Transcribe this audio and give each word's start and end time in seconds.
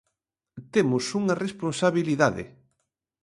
Temos 0.73 1.05
unha 1.19 1.37
responsabilidade. 1.45 2.43